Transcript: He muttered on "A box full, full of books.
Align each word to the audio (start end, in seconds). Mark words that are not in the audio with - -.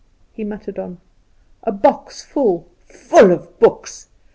He 0.33 0.43
muttered 0.43 0.79
on 0.79 0.99
"A 1.61 1.71
box 1.71 2.23
full, 2.23 2.67
full 2.87 3.31
of 3.31 3.59
books. 3.59 4.07